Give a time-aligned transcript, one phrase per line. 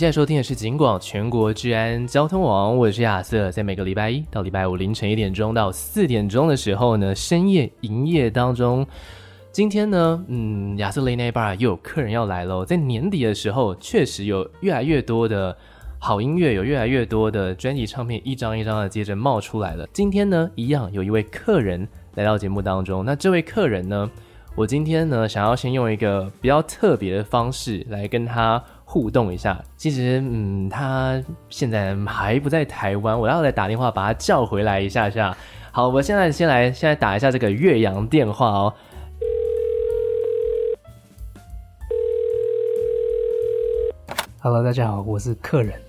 [0.00, 8.86] 现在收听的是警广全国治安交通网，我是亚瑟，在每个礼拜一到礼拜五凌晨一点钟到四点钟的时候呢，深夜营业当中。
[9.52, 12.64] 今天呢，嗯，亚瑟 Late Night Bar 又有客人要来喽。
[12.64, 15.54] 在年底的时候，确实有越来越多的
[15.98, 19.86] 好音乐，有越来越多的专辑唱片一张一张的接着冒出来了。
[19.92, 23.04] 今天呢，一样有一位客人来到节目当中。
[23.04, 24.10] 那这位客人呢，
[24.54, 28.64] 我今天呢，想要先用一个比较特别的方式来跟他。
[28.92, 35.36] 互动一下，其实，嗯，他现在还不在台湾，我要来打电话把他叫回来一下下。
[35.70, 38.74] 好，我现在先来，现在打一下这个岳阳电话哦。
[44.40, 45.80] Hello，大家好，我是客人。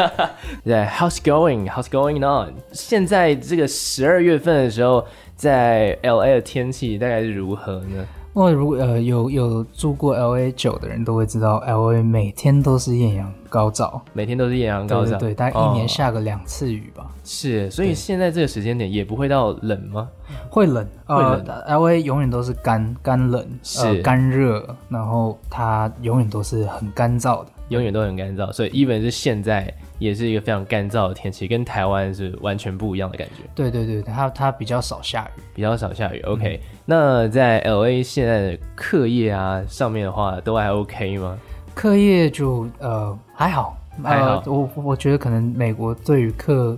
[0.64, 2.54] 对，How's going？How's going on？
[2.72, 8.06] 现在这个十二月份的时候，在 LA 的天气大概是如何呢？
[8.32, 17.04] 哦，如果呃有有住过 L A 久的人都会知道，L A 每天都是艳阳高照，每天都是艳阳高照，对，对，对，大概一年下个两次雨吧。
[17.04, 20.08] 哦、是，所以现在这个时间点也不会到冷吗？
[20.48, 21.44] 会冷，会冷。
[21.44, 28.52] 呃、L A 永远都是干干冷，是干热，然后它永远都是很干燥的，永远都很干燥。
[28.52, 29.74] 所以，even 是现在。
[30.00, 33.44] 也是一个非常干燥的天气，跟台湾是完全不一样的感觉。
[33.54, 36.20] 对对对，它它比较少下雨，比较少下雨。
[36.22, 41.38] OK，嗯，那在 LA 现在的课业啊上面的话，都还 OK 吗？
[41.74, 44.26] 课业就呃还好，还好。
[44.26, 46.76] 呃，我我觉得可能美国对于课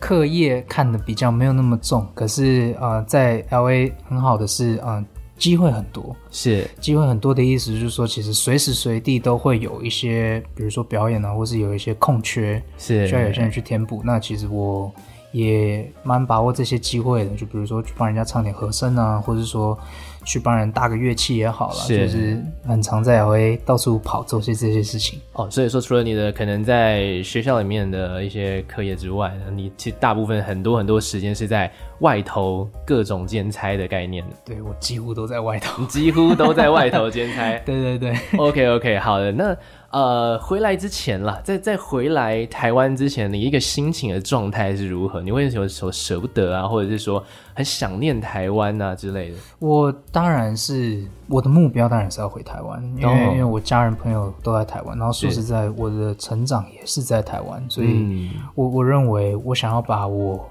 [0.00, 5.04] 课业看的比较没有那么重，可是呃在 LA 很好的是呃。
[5.42, 14.00] 机会很多，是机会很多的意思，就是说，其实随时随地都会有一些，比如说表演啊，或是有一些空缺，是需要有些人去填补。
[14.04, 14.92] 那其实我
[15.32, 19.76] 也蛮把握这些机会的，就比如说去帮人家唱点和声啊，或者说。
[20.24, 25.50] 去帮人搭个乐器也好了，就是很常在 LA 到处跑做些这些事情哦。
[25.50, 31.68] 所以说，除了你的可能在学校里面的一些课业之外呢，你其实大部分很多很多时间是在
[32.02, 34.22] 外头各种兼差的概念。
[34.44, 37.58] 对，我几乎都在外头，你几乎都在外头兼差。
[37.64, 39.56] 对对对，OK OK，好的，那。
[39.92, 45.20] 呃，回来之前啦，在在回来台湾之前，你一个心情的状态是如何？
[45.20, 49.36] 你会有时候舍不得啊，或者是说很想念台湾啊之类的？
[49.58, 60.42] 我当然是我的目标，当然是要回台湾，因为、哦、因为我家人朋友都在台湾，然后说实在，我的成长也是在台湾，所以我我认为我想要把我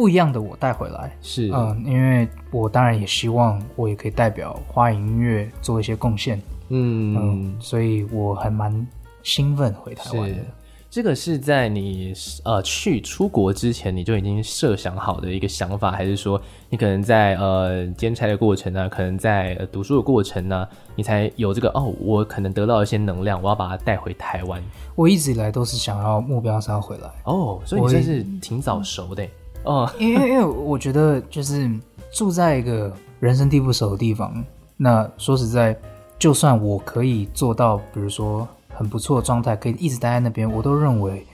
[0.00, 1.50] 不一样的我带回来，是。
[1.52, 6.40] 嗯，因为我当然也希望我也可以代表花影音乐做一些贡献。
[6.70, 7.14] 嗯。
[7.20, 8.74] 嗯，所以我还蛮
[9.22, 10.38] 兴奋回台湾的。
[10.88, 16.40] 这个是在你呃去出国之前你就已经设想好的一个想法，还是说
[16.70, 20.66] 你可能在呃兼差的过程呢，可能在读书的过程呢，
[20.96, 24.60] 你才有这个哦，我可能得到一些能量，我要把它带回台湾。
[24.94, 27.10] 我一直以来都是想要目标是要回来。
[27.24, 29.24] 哦，所以你真是挺早熟的
[29.64, 29.90] 哦。
[29.98, 31.70] 因为因为我觉得就是
[32.12, 34.44] 住在一个人生地不熟的地方，
[34.76, 35.78] 那说实在。
[36.20, 41.26] 就算我可以做到，比如说很不错的状态，可以一直待在那边，我都认为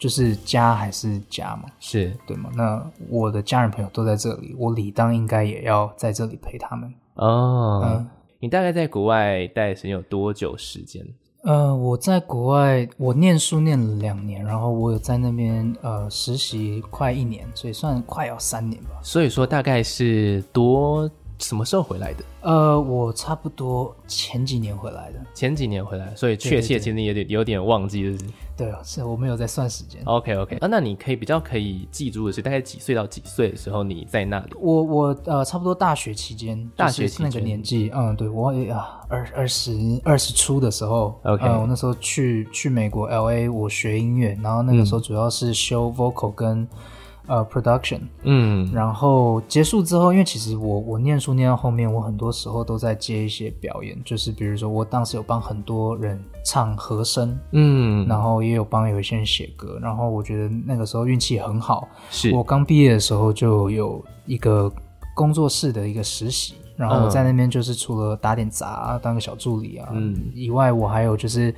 [0.00, 2.50] 就是家还是家嘛，是对吗？
[2.56, 6.92] 那我的家人朋友都在这里，我理当应该也要在这里陪他们。
[7.14, 8.10] 哦，嗯，
[8.40, 11.06] 你大概在国外待的时间有多久时间？
[11.42, 18.90] 呃，我在国外我念书念了两年，然后我有在那边呃实习快一年，所以算快要三年吧。
[19.02, 21.10] 所以说大概是多。
[21.42, 22.24] 什么时候回来的？
[22.40, 25.18] 呃，我差不多前几年回来的。
[25.34, 28.24] 前几年回来，所以确切其实有点有点忘记，就是
[28.56, 30.00] 对啊，是我没有在算时间。
[30.04, 34.52] OK OK，啊，那你可以比较可以记住的是，大概几岁到几岁的时候你在那里？
[34.60, 39.72] 我我呃，差不多大学期间，大学期间那个年纪，嗯，对我也啊，二二十
[40.04, 46.68] 二十初的时候，OK，呃，我那时候去去美国 LA，我学音乐，然后那个时候主要是修 vocal 跟。
[47.32, 62.34] 呃、uh，production，嗯，然后结束之后，因为其实我我念书念到后面，我很多时候都在接一些表演，就是比如说我当时有帮很多人唱和声，嗯，然后也有帮有一些人写歌，然后我觉得那个时候运气很好，是。
[62.34, 64.70] 我刚毕业的时候就有一个
[65.14, 71.54] 工作室的一个实习，然后我在那边就是除了打点杂当个小助理啊，嗯，以外我还有就是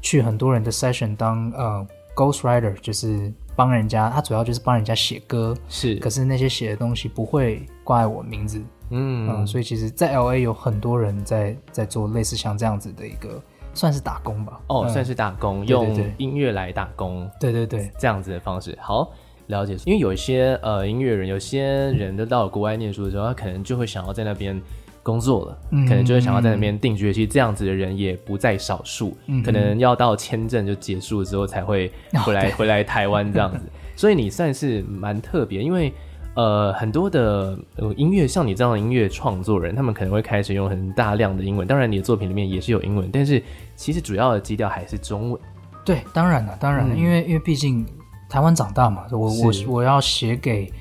[0.00, 1.86] 去很多人的 session 当呃
[2.16, 9.28] ghost writer，就是帮人家，他主要就是帮人家写歌，是，可是那些写的东西不会挂在我名字，嗯。
[9.30, 13.42] 嗯，所以其实，在 LA 有很多人在在做类似像这样子的一个。
[13.74, 19.10] 算是打工吧，哦，算是打工，用音乐来打工，对对对，这样子的方式，好
[19.46, 19.74] 了解。
[19.86, 24.60] 因为有一些呃音乐人，有些人都到了国外念书的时候，他可能就会想要在那边
[25.02, 27.12] 工作了，嗯、可能就会想要在那边定居。
[27.12, 31.90] 其实这样子的人也不在少数，嗯、可能要到签证就结束之后才会
[32.24, 33.60] 回来、哦、回来台湾这样子。
[33.96, 35.92] 所以你算是蛮特别，因为。
[36.34, 37.54] 呃，很多的
[37.94, 41.68] 音乐，像你这样的音乐创作人，他们可能会开始用很大量的英文。
[41.68, 43.42] 当然，你的作品里面也是有英文，但是
[43.76, 45.38] 其实主要的基调还是中文。
[45.84, 47.84] 对，当然了，当然了，嗯、因为因为毕竟
[48.30, 50.72] 台湾长大嘛，我我我要写给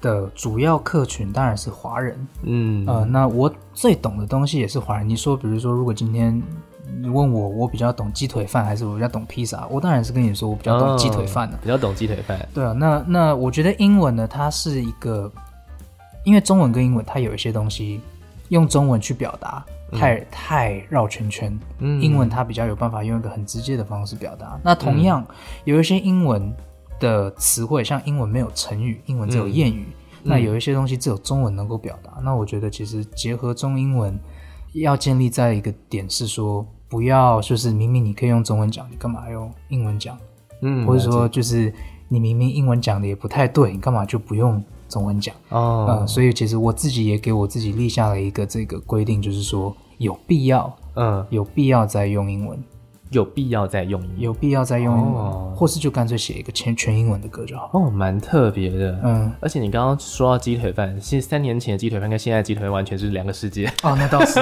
[0.00, 2.28] 的主要客群当然是华人。
[2.42, 5.08] 嗯，呃，那我最懂的东西也是华人。
[5.08, 6.42] 你说，比如说，如果今天。
[7.02, 9.64] 你问我，我比较懂鸡腿饭还是我比较懂披萨？
[9.70, 12.48] 我当然是跟你说，我比较懂鸡腿饭的、哦，比较懂鸡腿饭。
[12.52, 15.30] 对啊，那那我觉得英文呢，它是一个，
[16.24, 18.00] 因为中文跟英文它有一些东西
[18.48, 24.58] 用中文去表达太、嗯、太绕圈圈，嗯，英文它比较有办法用一个很直接的方式表达。
[24.62, 26.52] 那同样、嗯、有一些英文
[27.00, 32.20] 的词汇，像英文没有成语，英文只有谚语，嗯、那有一些东西只有中文能够表达。
[32.22, 34.16] 那我觉得其实结合中英文
[34.74, 36.64] 要建立在一个点是说。
[36.90, 40.18] 不要，就是明明你可以用中文讲，你干嘛用英文讲？
[40.60, 41.72] 嗯，或者说就是
[42.08, 45.32] 你明明英文讲的也不太对，你干嘛就不用中文讲？
[45.50, 52.58] 哦，嗯，所以其实我自己也给我自己立下了一个这个规定，就是说有必要，嗯，有必要再用英文。
[53.10, 57.68] 有必要再用英文，有必要再用英文，哦、或是就干脆写一个全全英文的歌就好。
[57.72, 59.32] 哦，蛮特别的，嗯。
[59.40, 63.66] 而且你刚刚说到鸡腿饭，其实三年前的鸡腿饭跟现在的鸡腿饭完全是两个世界。
[63.82, 64.34] 哦，那倒是。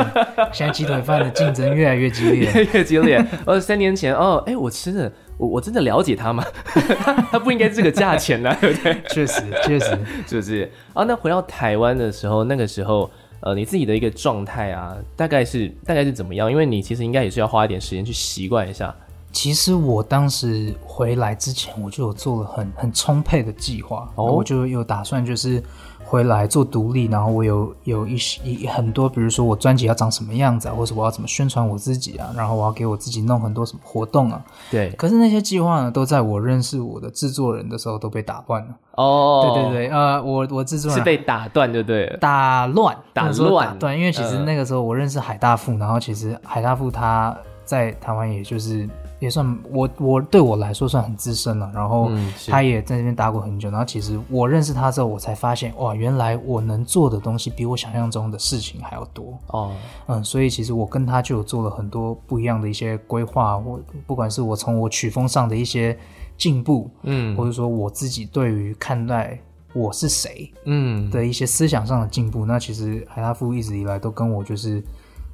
[0.53, 3.27] 现在鸡腿饭的竞争越来越激烈， 越来越激烈。
[3.47, 6.45] 哦，三年前，哦，哎，我吃的，我我真的了解他吗？
[7.33, 9.03] 他不应该这个价钱呢、啊，对不对？
[9.09, 9.99] 确实，确实，
[10.29, 10.71] 是不是？
[10.93, 13.11] 啊，那回到台湾的时候，那个时候。
[13.41, 16.51] 呃，你自己的一个状态啊，大概是大概是怎么样？
[16.51, 18.95] 因为你其实应该也是要花一点时间去习惯一下。
[19.31, 25.63] 其实我当时回来之前，我就有做了很很充沛的计划，哦，我就有打算就是。
[26.09, 34.43] 回来做独立，然后我有有一些一很多，比如说我专辑要长什么样子啊，或者我要怎么宣传我自己啊，然后我要给我自己弄很多什么活动啊。
[34.71, 34.91] 对。
[34.93, 38.69] 可是那些计划呢，都在我认识我的制作人的时候都被打断了。
[38.93, 39.53] 哦。
[39.55, 42.17] 对对对，呃，我我制作人是被打断，就对了。
[42.17, 43.99] 打乱，打乱，打断。
[43.99, 48.89] 因为其实那个时候我认识海大富，然后其实海大富他在台湾也就是。
[49.21, 52.11] 也算我我对我来说算很资深了，然后
[52.47, 59.73] 他也在那边打过很久，然后其实我认识他之后，我才发现哇，原来我能做的东西比我想象中的事情还要多哦，
[60.07, 65.99] 嗯，所以其实我跟他就有做了很多不一样的一些规划，我不管是我从我曲风上的一些
[66.37, 69.39] 进步，嗯，或者说我自己对于看待
[69.73, 71.11] 我是谁，嗯。
[71.11, 74.83] 的一些思想上的进步，嗯，那其实海大夫一直以来都跟我就是。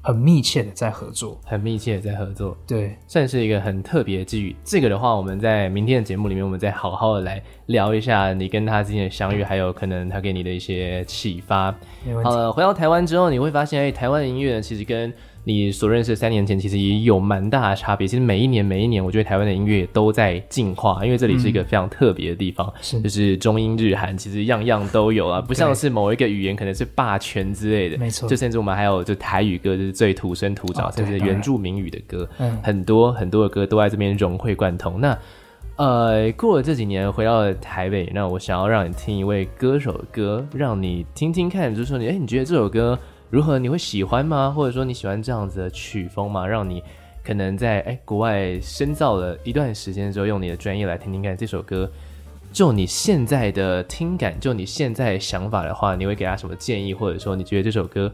[0.05, 4.55] 很密切的在合作，很密切的在合作，对，算是一个很特别的机遇。
[4.63, 11.75] 这个的话，我们在明天的节目里面，我们再好好的来聊一下你跟他之间的相遇，还有可能他给你的一些启发。
[12.23, 15.11] 好了，回到台湾之后，你会发现，哎，台湾的音乐其实跟
[15.45, 18.09] 你所认识的三年前其实也有蛮大的差别。
[18.09, 27.99] 其实每一年每一年，我觉得台湾的音乐都在进化，因为这里是一个非常特别的地方，嗯、就是中英日韩其实样样都有啊，不像是某一个语言可能是霸权之类的。
[27.99, 32.29] 没错，就甚至我们还有就台语歌，就是最土生土长，哦、甚至原住民语的歌，
[32.63, 35.01] 很多很多的歌都在这边融会贯通。
[35.01, 35.17] 那
[35.77, 42.99] 呃，过了这几年回到了台北，那我想要让你听一位歌手的歌，让你听听看，就是说你哎，你觉得这首歌？
[43.35, 43.59] 如何？
[43.59, 44.49] 你会喜欢吗？
[44.55, 46.47] 或者说你喜欢这样子的曲风吗？
[46.47, 46.81] 让你
[47.25, 51.91] 可能在哎国外深造了一段时间之后，用你的专业来听听看这首歌。
[52.53, 56.95] 就你现在的听感，就你现在想法的话，你会给他什么建议？
[56.95, 58.09] 或者说你觉得这首歌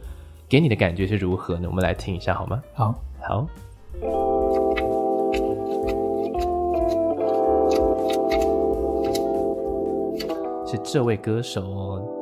[0.49, 1.69] 给你的感觉是如何呢？
[1.69, 2.62] 我们来听一下好吗？
[2.73, 3.47] 好，好，
[10.67, 12.20] 是这位歌手哦。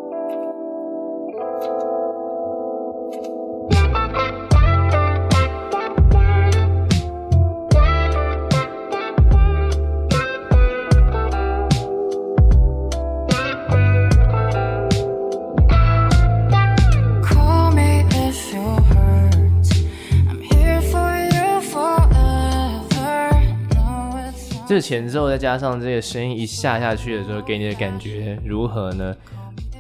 [24.79, 29.13] 这前奏再加上这个声音一下下去的时候，给你的感觉如何呢？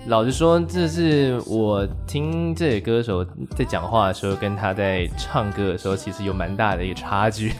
[0.08, 3.24] 老实说，这是我听这个歌手
[3.54, 7.52] 在讲话的时候，跟他在唱歌的时候，其实有蛮大的一个差距。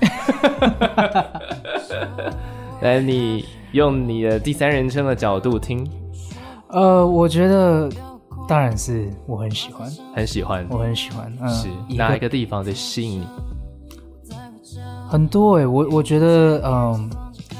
[2.83, 5.89] 来，你用你的第三人称的角度听。
[6.71, 7.89] 呃，我觉得
[8.49, 11.33] 当然是我很喜欢，很喜欢，我很喜欢。
[11.41, 13.27] 嗯、是哪一个地方在吸引你？
[15.09, 17.11] 很多哎、欸，我我觉得，嗯，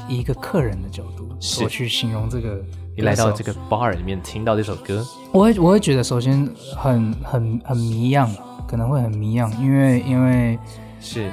[0.09, 1.63] 以一个客人的角度，是。
[1.63, 2.61] 我去形容这个。
[2.95, 8.29] 你来到这个 bar 里面听到这首歌，我会我会觉得首先很很很迷样，
[8.67, 10.59] 可能会很迷样，因为因为
[10.99, 11.31] 是。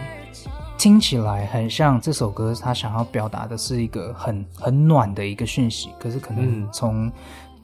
[0.78, 7.11] 听起来很像这首歌，他想要表达的是一个很很暖的一个讯息，可是可能从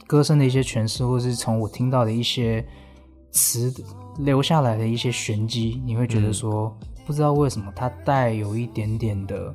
[0.07, 2.66] 歌声的一些诠释，或是从我听到的一些
[3.31, 3.73] 词
[4.21, 9.54] 留下来的一些玄机，你会觉得说，嗯、不知道为什么它带有一点点的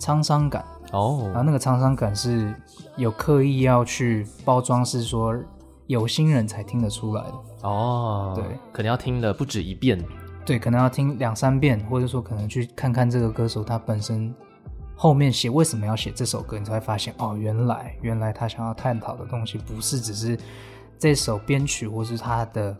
[0.00, 0.64] 沧桑感。
[0.96, 2.54] 哦，然后那个沧桑感是
[2.96, 5.36] 有刻意要去包装，是说
[5.86, 7.68] 有心人才听得出来的。
[7.68, 10.02] 哦，对，可能要听了不止一遍，
[10.44, 14.34] 对，可能要听两三遍，或者说可能去看看这个歌手他本身
[14.94, 20.38] 后面写为什么要写这首歌，你才会发现哦，原来原来他想要探讨的东西不是只是
[20.98, 22.74] 这首编曲或是他的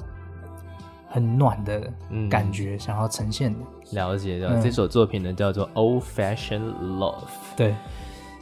[1.16, 1.90] 很暖的
[2.28, 3.56] 感觉想要呈现
[3.92, 7.14] 了解的，嗯、这首作品呢叫做《Old Fashioned Love》。
[7.56, 7.74] 对，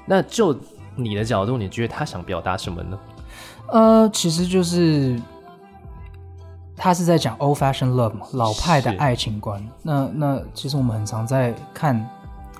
[0.04, 0.58] 那就
[0.96, 2.98] 你的角度，你觉得他想表达什么呢？
[3.68, 5.16] 呃，其实就是
[6.76, 9.64] 他是在讲 Old Fashioned Love 嘛，老派的爱情观。
[9.80, 12.04] 那那其实我们很常在看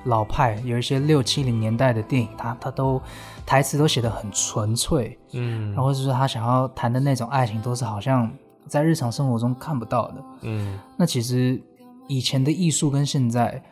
[0.04, 3.02] 老派，有一些六七零年代的电影，他他都
[3.44, 8.30] 台词都写的很纯粹，嗯，然后就是他想要谈的那种爱情，都是好像
[8.66, 11.62] 在日常生活中看不到的，嗯，那其实。
[12.06, 13.62] 以前的艺术跟现在，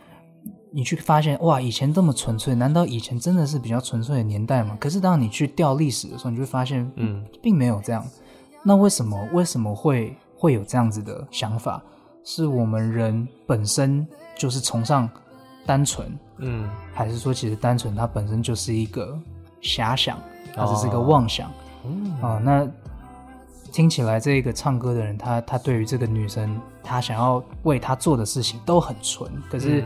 [0.71, 4.75] 你去发现哇，以前这么纯粹，难道以前真的是比较纯粹的年代吗？
[4.81, 8.03] 可是当你去调历史的时候，你就会发现，嗯，并没有这样。
[8.63, 11.83] 那为什么为什么会会有这样子的想法？
[12.25, 15.07] 是我们人本身就是崇尚
[15.67, 19.21] 单纯，嗯，还是说其实单纯它本身就是一个
[19.61, 20.19] 遐想，
[20.55, 21.51] 它只是一个妄想？
[21.51, 21.53] 啊、
[22.23, 22.67] 哦那。
[23.73, 29.31] 听起来，这个唱歌的人，他他对于这个女生，他想要为她做的事情都很纯。
[29.51, 29.83] 可是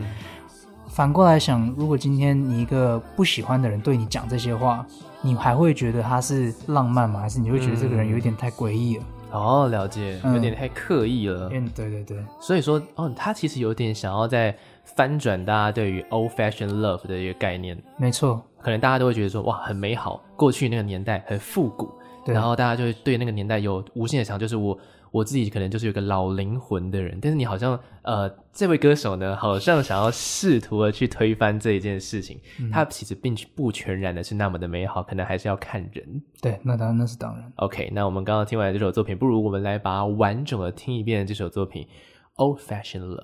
[0.89, 4.85] 反过来想，如果今天你一个不喜欢的人对你讲这些话，
[5.21, 7.21] 你还会觉得他是浪漫吗？
[7.21, 9.03] 还是你会觉得这个人有一点太诡异了？
[9.31, 11.49] 哦，了解，有点太刻意了。
[11.53, 12.17] 嗯，对对对。
[12.41, 14.53] 所以说，哦，他其实有点想要在
[14.83, 17.77] 翻转大家对于 old fashioned love 的一个概念。
[17.97, 21.89] 没错，可能大家都会觉得说，哇，很美好，过去那个年代很复古。
[22.27, 24.77] 对然后大家就会对那个年代有无限的想，就是我
[25.11, 36.21] 我自己可能就是有个老灵魂的人，但是你好像呃，这位歌手呢，好像想要试图的去推翻这一件事情，嗯、他其实并不全然的是那么的美好，可能还是要看人。
[36.41, 37.51] 对，那当然那是当然。
[37.55, 41.83] OK，那我们刚刚听完这首作品，不如我们来把它完整的听一遍这首作品
[42.35, 43.15] 《Old Fashioned Love》。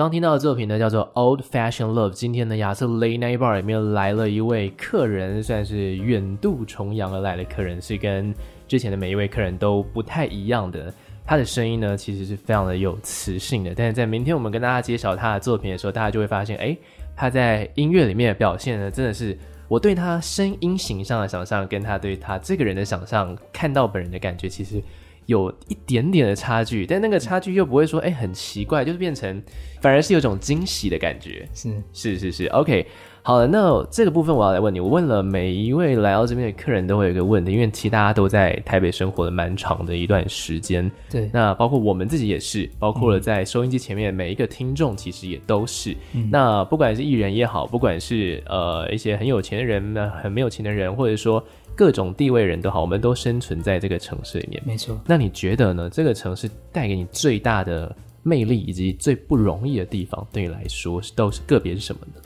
[0.00, 2.08] 刚听到的作品呢，叫做《Old Fashion Love》。
[2.12, 8.34] 今天呢，亚瑟 Late Night Bar 里面来了一位客人，算是远渡重洋而来的客人，是跟
[8.66, 10.90] 之前的每一位客人都不太一样的。
[11.26, 13.74] 他的声音呢，其实是非常的有磁性的。
[13.76, 16.74] 但是在明天我们跟大家介绍他的作品的时候，大家就会发现，哎，
[17.14, 19.36] 他在音乐里面的表现呢，真的是
[19.68, 24.82] 我对他声音形象的想象，跟他对他这个人的想象，看到本人的感觉，其实。
[25.30, 29.40] 有一点点的差距，但那个差距又不会说哎很奇怪，就是变成
[29.80, 31.48] 反而是有种惊喜的感觉。
[31.54, 32.84] 是是是是，OK，
[33.22, 51.42] 好了，那这个部分我要来问你，我问了每一位来到这边的客人都会有一个问题，因为其实大家都在台北生活了蛮长的一段时间，对，那包括我们自己也是，包括了在收音机前面每一个听众其实也都是，嗯、那不管是艺人也好，不管是呃一些很有钱的人呢，很没有钱的人，或者说。
[51.76, 54.62] 各种地位人都好，我们都生存在这个城市里面。
[54.66, 55.00] 没错。
[55.06, 55.88] 那你觉得呢？
[55.88, 62.20] 这个城市带给你最大的魅力以及最不容易的地方，对你来说都是个别是什么呢？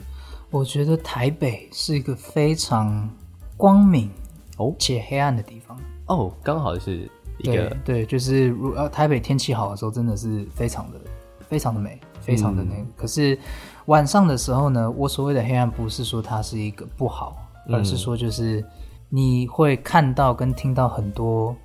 [0.49, 3.09] 我觉得台北是一个非常
[3.57, 4.09] 光明
[4.57, 7.09] 哦且黑暗的地方哦，刚好是
[7.39, 10.99] 一个对，对，就是如呃台北天气好的时候，真的是非常的
[11.47, 12.81] 非常的美，非常的那个。
[12.81, 13.37] 嗯、可是
[13.85, 17.35] 晚上的时候呢，我所谓的黑暗不是说它是一个不好，
[17.69, 18.63] 而是说就是。
[19.07, 21.55] 你会看到跟听到很多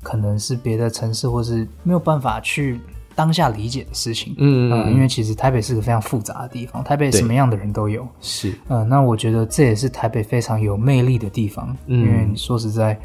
[0.00, 2.80] 可能是别的城市或是没有办法去
[3.14, 12.98] 当下理解的事情，嗯，嗯，嗯，因为其实台北是个非常复杂的地方，台北什么样的人都有，是，嗯，那我觉得这也是台北非常有魅力的地方，嗯，因为你说实在，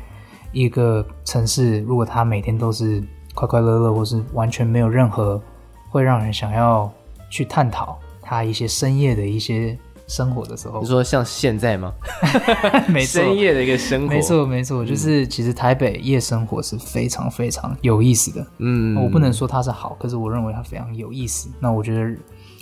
[0.52, 5.42] 一个城市如果它每天都是快快乐乐，或是完全没有任何
[5.90, 6.92] 会让人想要
[7.30, 9.78] 去探讨它一些深夜的一些。
[10.10, 10.82] 生活的时候。
[10.82, 11.94] 你说像现在吗？
[12.90, 14.14] 没错，深夜的一个生活。
[14.14, 18.46] 没错，没错，就是其实台北夜生活是非常非常有意思的。
[18.58, 21.50] 嗯，我不能说它是好，可是我认为它非常有意思。
[21.62, 22.14] 那我觉得。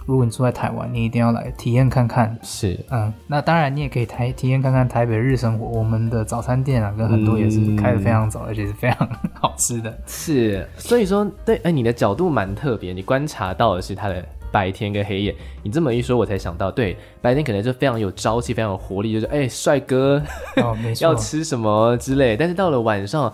[0.05, 2.33] 如果你住在台湾，你一定要来体验看看。
[2.41, 5.65] 是，嗯，那当然你也可以台体验看看台北日生活。
[5.67, 9.93] 我们的早餐店啊，跟很多也是开的非常早，嗯、而且是非常好吃的。
[10.05, 15.35] 是，所以说，对，哎，你的角度蛮特别，你观察到的是它的白天跟黑夜。
[15.63, 20.21] 你这么一说，我才想到，对，白天可能就非常有朝气，非常有活力，就是哎，帅哥，
[21.01, 22.35] 要吃什么之类。
[22.37, 23.33] 但是到了晚上，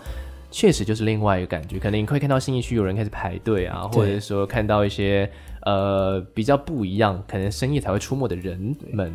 [0.50, 5.30] 确实就是另外一个感觉，可能你会看到信义区有人开始排队啊，或者说看到一些。
[5.66, 9.10] 呃，比较不一样，可能深夜才会出没的人们，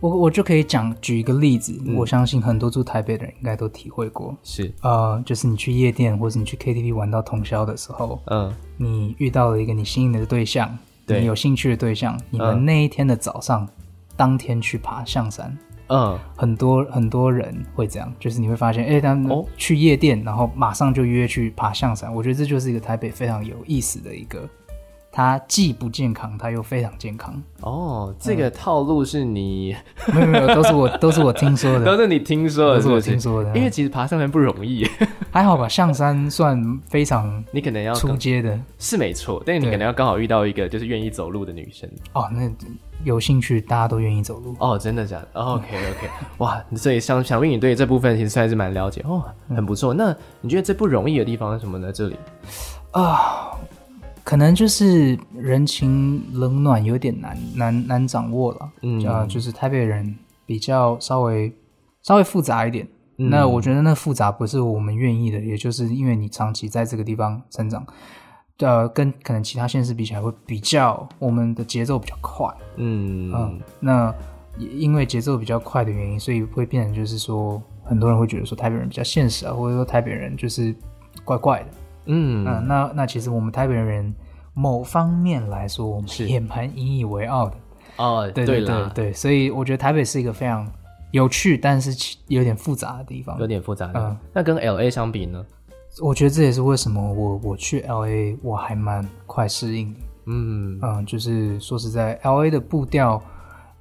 [0.00, 4.72] 我我就可以讲举一个例子，嗯，我相信很多住台北的人应该都体会过，是。
[4.80, 10.74] 呃，就是你去夜店或者你去 KTV 玩到通宵的时候，嗯，你遇到了一个你心仪的对象，对，
[11.06, 13.68] 你有兴趣的对象，你们那一天的早上，嗯，
[14.16, 15.56] 当天去爬象山，
[15.88, 24.48] 嗯，很多很多人会这样，就是你会发现，哎，他们去夜店，然后马上就约去爬象山，我觉得这就是一个台北非常有意思的一个。
[25.14, 27.34] 它既不健康，它又非常健康。
[27.60, 29.76] 哦，这个套路是你？
[30.14, 33.54] 没有没有，都是我都是我听说的， 都是你听说的，都是我听说的。
[33.54, 34.88] 因为其实爬上山不容易，
[35.32, 35.66] 还好吧？
[35.66, 39.42] 象山算非常，你可能要出街的，是没错。
[39.46, 41.88] 但是你可能要刚好遇到一个就是愿意走路的女生。
[42.12, 42.50] 哦，那
[43.02, 44.54] 有兴趣，大家都愿意走路。
[44.58, 49.94] 哦，真的假的？OK OK，哇，所以想想必你对这部分其实算是蛮了解哦，很不错。
[49.94, 51.90] 那你觉得最不容易的地方是什么呢？
[51.90, 52.16] 这里
[52.90, 53.56] 啊。
[54.24, 60.14] 可能就是人情冷暖有点难难难掌握了，嗯，啊，就是台北人
[60.46, 61.52] 比较稍微
[62.02, 62.86] 稍微复杂一点。
[63.18, 67.86] 嗯、那我觉得那复杂不是我们愿意的，也就是因为你长期在这个地方成长，
[68.58, 74.14] 呃，跟可能其他县市比起来会比较我们的节奏比较快，嗯嗯，那
[74.58, 80.74] 也因为节奏比较快的原因，所以会变成就是说很多人会觉得说台北人比较现实啊，或者说台北人就是
[81.24, 81.66] 怪怪的。
[82.06, 84.14] 嗯，嗯，那那其实我们台北人
[84.54, 87.56] 某方面来说，我们是也蛮引以为傲的
[87.96, 88.30] 哦。
[88.34, 90.70] 对对对对，所以我觉得台北是一个非常
[91.12, 93.38] 有趣，但是有点复杂的地方。
[93.38, 93.90] 有点复杂。
[93.94, 95.44] 嗯，那跟 LA 相比呢？
[96.02, 100.00] 我觉得这也是为什么我我去 LA 我还蛮快适应的。
[100.26, 103.22] 嗯嗯，就是说实在，LA 的步调，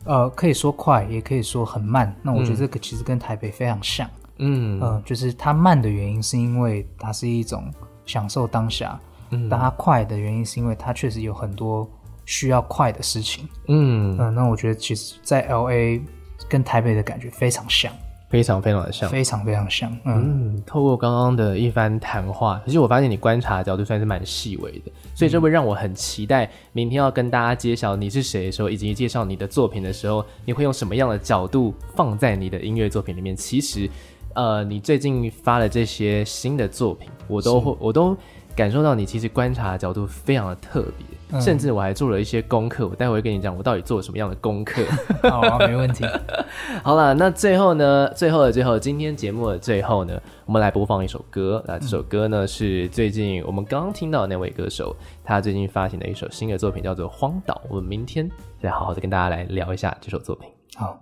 [0.06, 2.15] 呃，可以说快，也可以说很慢。
[2.22, 4.10] 那我觉得这个其实跟台北非常像。
[4.38, 7.63] 嗯嗯，就是它慢的原因是因为它是一种。
[8.04, 11.88] 享受当下，嗯，但它快的原因是因为它确实有很多
[12.26, 16.02] 需要快的事情，嗯嗯，那我觉得其实，在 LA
[16.49, 17.91] 跟台北的感觉非常像，
[18.30, 33.36] 非常非常的像，非常非常像，嗯，嗯，透过刚刚的一番谈话，其实我发现你观察的角度算是蛮细微的，所以这会让我很期待明天要跟大家揭晓你是谁的时候，以及介绍你的作品的时候，你会用什么样的角度放在你的音乐作品里面？
[33.36, 33.89] 其实。
[34.34, 38.15] 呃，你最近发的这些新的作品，我都会，我都
[38.56, 42.88] 感受到你其实观察的角度非常的特别，嗯、甚至我还做了一些功课。
[42.88, 44.84] 我待会会跟你讲，我到底做了什么样的功课。
[45.30, 46.06] 好啊，没问题。
[46.84, 51.64] 好了，那最后呢，最后的最后，今天节目的最后呢，我们来播放一首歌。
[51.68, 57.54] 那这首歌呢，是最近我们刚刚听到的那位歌手，他最近发行的一首新的作品，叫做《荒岛》。
[57.70, 58.30] 我们明天
[58.62, 60.50] 再好好的跟大家来聊一下这首作品。
[60.76, 61.02] 好。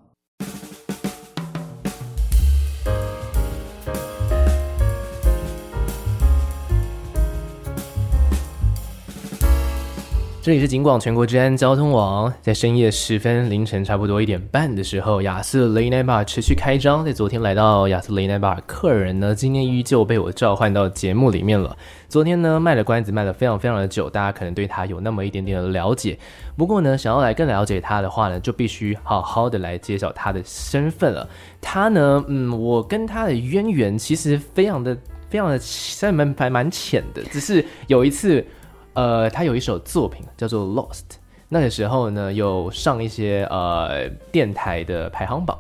[10.41, 17.03] 这里是警广全国治安交通网，在深夜时分，凌晨差不多一点半的时候，亚瑟雷奈巴持续开张。
[17.03, 21.75] 在昨天来到亚瑟雷奈巴客人呢，今天依旧被我召唤到节目里面了。
[22.07, 26.17] 昨天呢，卖了关子，卖了非常非常的久，大家可能对他有那么一点点的了解。
[26.55, 31.27] 不过呢，想要来更了解他的话呢，就必须好好的来介绍他的身份了。
[31.59, 34.97] 他呢，嗯，我跟他的渊源其实非常的、
[35.29, 35.59] 非常的，
[35.99, 38.43] 还蛮还蛮浅的，只是有一次。
[38.99, 40.91] 呃，他有一首作品叫做《Lost》，
[41.47, 45.57] 那个时候呢，有上一些呃电台的排行榜，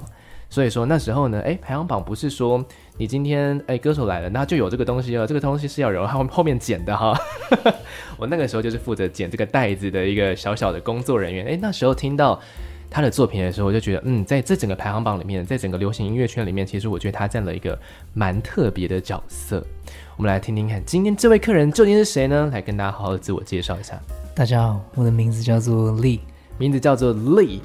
[0.49, 2.61] 所以说那时候呢，哎，排行榜不是说
[2.97, 7.17] 你今天哎歌手来了，那就有这个东西了，这个东西是要有后后面剪的哈。
[8.19, 12.37] 我那个时候就是负责剪这个袋子的一个小小的工作人员，哎，那时候听到
[12.89, 17.79] 他的作品的时候，我就觉得，嗯，在这整个排行榜里面，在整个流行音乐圈里面，其实我觉得他占了一个
[18.13, 19.65] 蛮特别的角色。
[20.19, 22.49] 我们来听听看，今天这位客人究竟是谁呢？
[22.51, 23.97] 来跟大家好好自我介绍一下。
[24.35, 26.19] 大家好，我的名字叫做 Lee，
[26.57, 27.61] 名字叫做 Lee。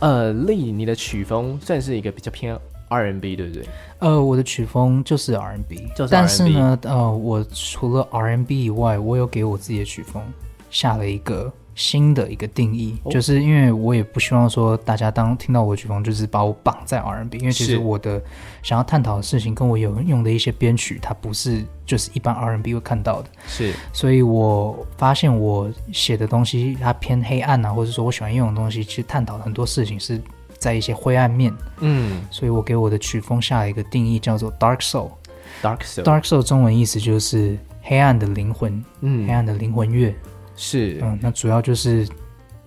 [0.00, 2.54] 呃，Lee，你的曲风算是一个比较偏
[2.90, 3.66] R&B，对不对？
[4.00, 6.16] 呃，我的曲风就是 R&B，就是 R&B。
[6.20, 10.22] 但是呢，呃，我除了 R&B 以外，我有给我自己的曲风
[10.70, 18.22] 下了一个新的一个定义，哦、就是因为我也不希望说大家当听到我的曲风就是把我绑在 R&B，因为其实我的
[18.62, 30.20] 想要探讨的事情跟我有用的一些编曲，它不是就是一般 R&B 会看到的，是，所以我发现我写的东西它偏黑暗啊，或者说我喜欢用的东西，其实探讨很多事情是
[30.58, 40.14] 在一些灰暗面，嗯，所以我给我的曲风下了一个定义叫做 Dark Soul，Dark Soul，Dark Soul 中文意思就是黑暗的灵魂，嗯，黑暗的灵魂乐。
[40.56, 42.08] 是，嗯，那主要就是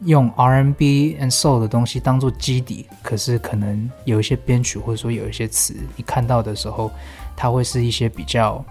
[0.02, 6.92] 用 R&B and Soul 的东西当做基底，可是可能有一些编曲或者说有一些词，你看到的时候，
[7.36, 8.64] 它会是一些比较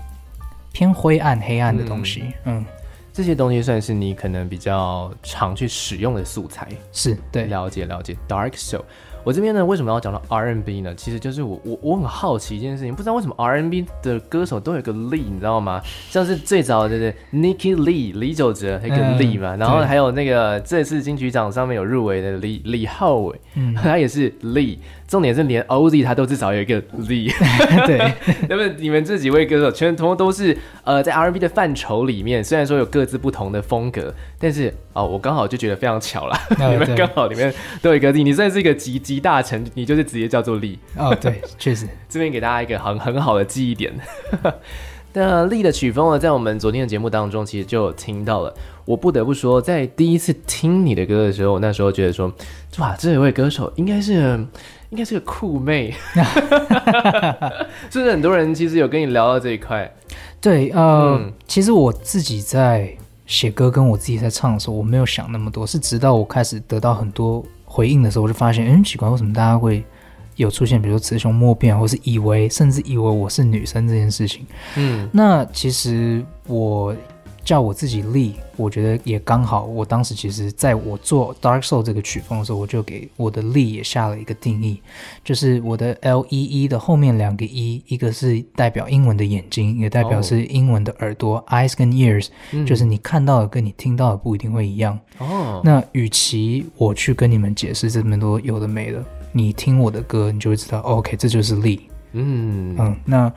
[0.73, 2.25] 偏灰暗、黑暗的东西。
[2.45, 2.65] 嗯，嗯，
[3.13, 6.69] 这些东西算是你可能比较常去使用的素材。
[6.93, 8.83] 是，对，了解了解，Dark Soul。
[9.27, 10.95] 我这边呢，为什么要讲到 R&B 呢？
[10.95, 15.83] 其实就是我我我很好奇一件事情，不知道为什么 R&B 的歌手都有个 Lee，你知道吗？
[16.09, 24.79] 像是最早的 Nikki Lee 李玖哲那个 Lee 嘛，嗯、然后还有那个这次金曲奖上面有入围的李李浩伟，嗯， 他也是 Lee。
[25.07, 27.33] 重点是连 Ozzy 他都至少有一个 Lee，
[27.87, 28.13] 对，
[28.51, 40.79] 那么你们这几位歌手全通都是呃在 R&B 的范畴里面，虽然说有各自不同的风格，但是哦，我刚好就觉得非常巧了，哦、 你们刚好里面都有一个 Lee，你算是一个集集大成，你就是直接叫做 Lee。
[40.97, 43.93] 哦，对，确实，这边给大家一个很很好的记忆点。
[45.13, 48.53] 那 Lee 的曲风呢，在我们昨天的节目当中，其实就有听到了。
[48.85, 52.31] 我不得不说，在第一次听你的歌的时候，我那时候觉得说，
[52.79, 54.39] 哇，这一位歌手应该是。
[54.91, 55.95] 应该是个酷妹，
[57.91, 59.91] 是不是很多人其实有跟你聊到这一块？
[60.41, 62.89] 对，呃，嗯、其实我自己在
[63.27, 69.85] 写歌，跟我自己在唱的时候，我没有想那么多，是直到我开始得到很多回应的时候，我就发现，嗯，奇怪，为什么大家会
[70.37, 74.47] 有出现，比如说雌雄莫辨，或是以为，甚至以为我是女生这件事情？
[74.77, 76.95] 嗯，那其实我。
[77.47, 79.67] 叫我自己 Lee，我觉得也刚好。
[79.67, 84.81] 我当时其实在我做 Dark Soul 这个曲风的时候，我就给我的 Lee 也下了一个定义，
[85.23, 94.99] 就是我的 L E E 的后面两个 E，一个是代表英文的眼睛，也代表是英文的耳朵、oh.，eyes 跟 ears，、嗯、就是你看到的跟你听到的不一定会一样。
[95.19, 95.65] 哦，oh.
[95.65, 101.79] 那与其我去跟你们解释这么多有的没的，你听我的歌，你就会知道，OK，这就是 Lee。
[102.11, 103.33] 嗯嗯，那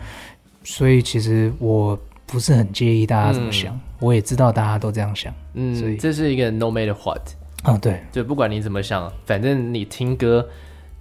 [0.63, 1.95] 所以其实我。
[2.31, 7.21] 不是很介意大家怎么想，嗯、我也知道大家都这样想，嗯，所以这是一个 no matter what，
[7.63, 10.47] 啊，对，就不管你怎么想，反正你听歌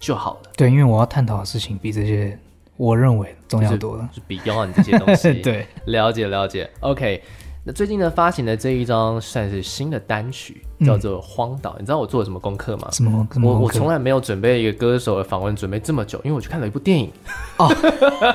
[0.00, 0.50] 就好了。
[0.56, 2.38] 对，因为我要探讨的事情比这些
[2.76, 5.34] 我认为重要多了，就是 beyond 这些东西。
[5.42, 6.70] 对，了解了解。
[6.80, 7.22] OK，
[7.64, 11.70] 那最近呢发行的这一张算是新的单曲，叫做《荒岛》。
[11.74, 12.88] 嗯、你知道我做了什么功课吗？
[12.90, 13.28] 什么？
[13.32, 17.12] 什么我我从来没有准备一个歌手的访问准备这么久，因为我去看了一部电影。
[17.58, 17.68] 哦，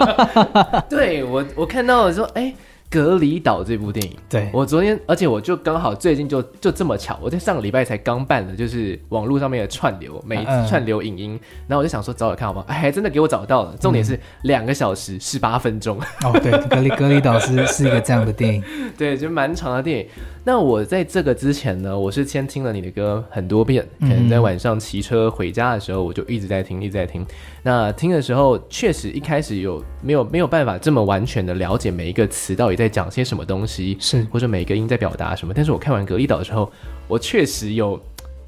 [0.88, 2.56] 对我我看到了说，哎、欸。
[2.94, 12.66] 隔离岛这部电影，对，我昨天，而且我就刚好最近就就这么巧，我在上个礼拜才刚办了，就是网络上面的串流，每一次串流影音，嗯、然后我就想说找找看好不好？
[12.70, 16.00] 哎，还真的给我找到了，重点是两个小时十八分钟。
[16.24, 18.64] 哦，对，隔离隔离岛是是一个这样的电影，
[18.96, 20.08] 对，就蛮长的电影。
[20.46, 27.26] 那我在这个之前呢，我是先听了你的歌很多遍，可能在晚上骑车回家的时候，我就一直在听，一直在听。
[27.62, 35.54] 那听的时候，确实一开始有没有没有办法这么完全的了解每一个词到底在讲些什么东西，是或者每一个音在表达什么。
[35.56, 36.70] 但是我看完《隔离岛》的时候，
[37.08, 37.98] 我确实有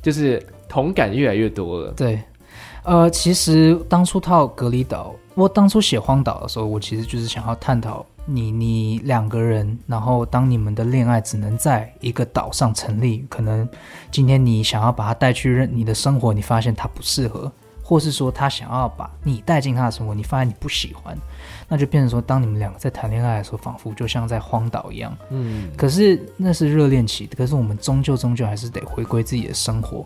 [0.02, 1.94] 就是同感越来越多了。
[1.96, 2.20] 对，
[2.84, 13.68] 呃，其实当初套《隔离岛》，我当初写《荒岛》的时候，我其实就是想要探讨你你两个人，然后当你们的恋爱只能在一个岛上成立，可能
[14.10, 17.52] 今天你想要把它带去认你的生活，你发现它不适合。
[17.88, 21.16] 或是说他想要把你带进他的生活，你发现你不喜欢，
[21.68, 25.16] 那就变成说，当你们两个在谈恋爱的时候，仿佛就像在荒岛一样。
[25.30, 30.04] 嗯，可是那是热恋期，可是我们终究终究还是得回归自己的生活。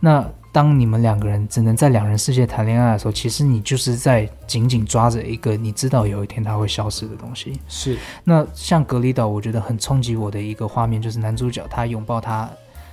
[0.00, 7.60] 那当你们两个人只能在两人世界谈恋爱的时候，其实你就是在紧紧抓着一个你知道有一天他会消失的东西。
[7.68, 7.98] 是。
[8.24, 12.48] 那像隔离岛，我觉得很冲击我的一个画面，就是男主角他拥抱他。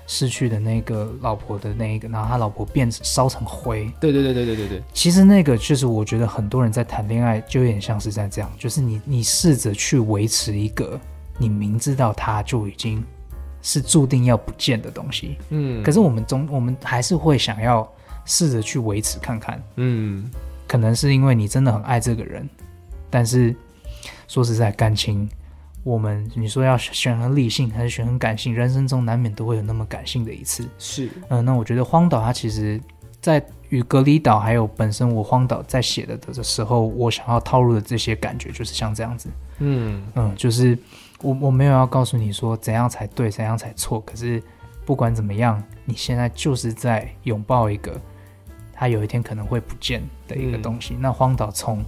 [0.07, 3.91] 失去的那个老婆的那一个，然后他老婆变烧成灰。
[3.99, 4.83] 对对对对对对对。
[4.93, 10.99] 其实那个就是我觉得很多人在谈恋爱就有点像是在这样，就是你你试着去维持一个
[11.37, 13.03] 你明知道他就已经
[13.61, 15.37] 是注定要不见的东西。
[15.49, 15.83] 嗯。
[15.83, 17.87] 可是我们中我们还是会想要
[18.25, 19.61] 试着去维持看看。
[19.77, 20.29] 嗯。
[20.67, 22.47] 可能是因为你真的很爱这个人，
[23.09, 23.55] 但是
[24.27, 25.29] 说实在感情。
[25.85, 28.51] 我们你说要选很理性还是选很感性？
[28.51, 30.67] 人生中难免都会有那么感性的一次。
[30.79, 32.81] 是，嗯、呃，那我觉得荒岛它其实，
[33.21, 39.29] 在与隔离岛还有本身我荒岛在写的的时候，我想要套入的这些感觉就是像这样子。
[39.59, 40.75] 嗯嗯，就是
[41.21, 44.41] 我我没有要告诉你说怎样才对，怎样才错，可是
[44.87, 48.01] 不管怎么样，你现在就是在拥抱一个
[48.73, 50.95] 它有一天可能会不见的一个东西。
[50.95, 51.85] 嗯、那荒岛从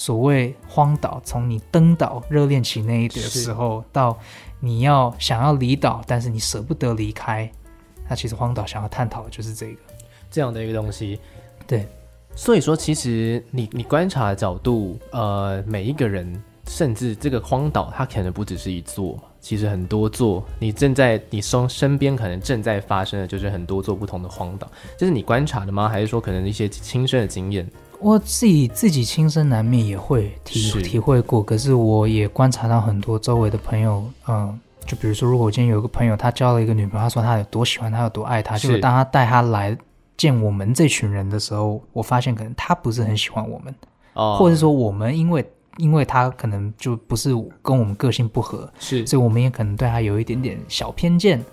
[0.00, 4.18] 所谓荒岛，从你登岛热恋期那一点的时候，到
[4.58, 7.52] 你要想要离岛，但是你舍不得离开，
[8.08, 9.76] 那其实荒岛想要探讨的就是这个
[10.30, 11.20] 这样的一个东西。
[11.66, 11.86] 对，
[12.34, 25.90] 所以说其实你你观察的角度，呃，每一个人，甚至这个荒岛，它可能不只是一座嘛，其实很多座，你正在你身身边可能正在发生的，就是很多座不同的荒岛，这是你观察的吗？
[25.90, 27.70] 还是说可能一些亲身的经验？
[28.00, 39.76] 我自己自己亲身难免也会体体会过，可是我也观察到很多周围的朋友，嗯，就比如说，如果我今天有一个朋友，他交了一个女朋友，他说他有多喜欢他，有多爱他，就是当他带他来
[40.16, 43.74] 见我们这群人的时候，我发现可能他不是很喜欢我们，
[44.14, 45.44] 哦，或者说我们因为
[45.76, 47.30] 因为他可能就不是
[47.62, 51.44] 跟我们个性不合，是，所以我们也可能对他有一点点小偏见。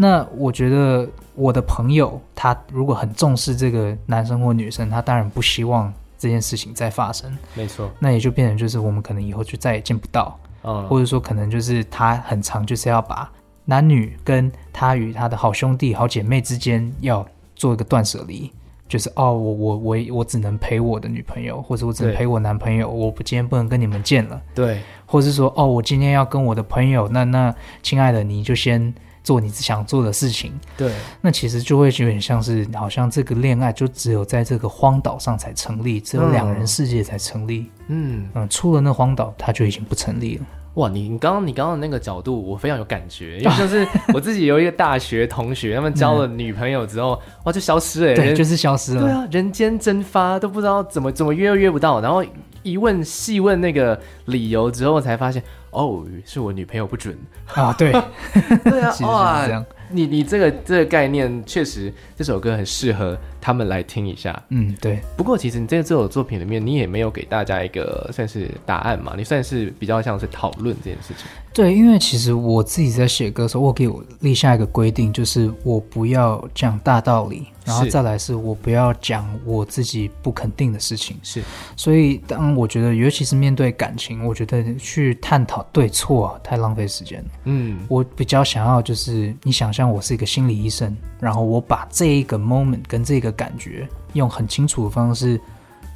[0.00, 7.36] 那我觉得我的朋友他如果很重视这个男生或女生，他当然不希望这件事情再发生。
[7.54, 13.28] 没错，那也就变成就是我们可能以后就再也见不到，嗯，或者说可能就是他很长就是要把
[13.64, 18.52] 男女跟他与他的好兄弟、好姐妹之间要做一个断舍离，
[18.88, 28.94] 就是哦，我我我我只能陪我的女朋友，或者我只能陪我男朋友，我不今天不能跟你们见了，对，或者是说哦，我今天要跟我的朋友，那那亲爱的你就先。
[29.28, 37.70] 做你想做的事情，对，那其实就会有点像是，好像这个恋爱就只有在这个荒岛上才成立，只有两人世界才成立。
[37.88, 40.46] 嗯嗯，出了那荒岛，它就已经不成立了。
[40.76, 52.24] 哇，你你刚刚你刚刚的那个角度，我非常有感觉，因为就是 我自己有一个大学同学，他们交了女朋友之后，哇，就消失了，对，就是消失了，对啊，人间蒸发，都不知道怎么怎么约都约不到，然后
[52.62, 55.42] 一问细问那个理由之后，才发现。
[55.70, 57.16] 哦，是我女朋友不准
[57.54, 57.72] 啊！
[57.78, 57.92] 对，
[58.64, 64.40] 对啊， 哇，你你这个这个概念确实，这首歌很适合他们来听一下。
[64.48, 65.00] 嗯，对。
[65.16, 71.26] 不过其实你在这首作品里面，你也没有给大家一个算是答案嘛，你算是比较像是讨论这件事情。
[71.52, 77.46] 对，因为其实我自己在写歌的时候，我给我立下一个规定，就是我不要讲大道理。
[77.64, 81.42] 然后再来是我不要讲我自己不肯定的事情，是，
[81.76, 87.28] 所以当我觉得，尤其是面对感情，我觉得去探讨对错太浪费时间了。
[87.44, 95.40] 嗯，我比较想要就是你想象我是一个心理医生，然后我把这一个 moment 跟这个感觉用很清楚的方式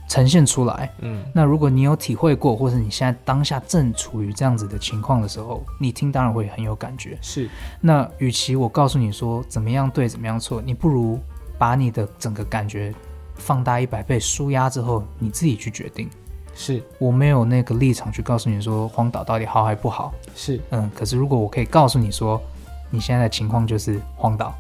[0.09, 0.89] 呈现出来。
[1.01, 7.19] 嗯，那如果你有体会过，或者你现在当下正处于这样子的情况的时候，你听当然会很有感觉。
[7.21, 7.51] 是，
[7.81, 11.19] 那与其我告诉你说怎么样对，怎么样错，你不如。
[11.59, 12.93] 把你的整个感觉
[13.37, 16.11] 放大一百倍，舒压之后，你自己去决定。
[16.57, 20.13] 是，我没有那个立场去告诉你说荒岛到底好还不好。
[20.35, 22.43] 是，嗯，可是如果我可以告诉你说，
[22.91, 24.53] 你现在的情况就是荒岛，